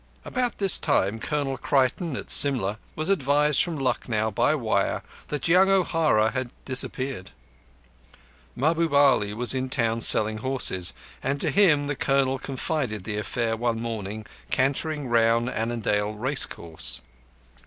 [0.25, 5.69] About this time Colonel Creighton at Simla was advised from Lucknow by wire that young
[5.69, 7.29] O'Hara had disappeared.
[8.55, 13.55] Mahbub Ali was in town selling horses, and to him the Colonel confided the affair
[13.55, 17.01] one morning cantering round Annandale racecourse.